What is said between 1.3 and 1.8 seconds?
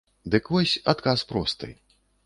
просты.